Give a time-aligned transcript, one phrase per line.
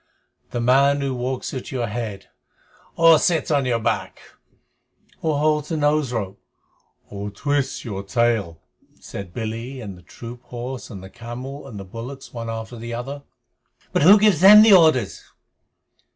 [0.49, 2.27] "The man who walks at your head
[2.95, 4.19] Or sits on your back
[5.21, 6.41] Or holds the nose rope
[7.11, 8.59] Or twists your tail,"
[8.99, 12.95] said Billy and the troop horse and the camel and the bullocks one after the
[12.95, 13.21] other.
[13.93, 15.23] "But who gives them the orders?"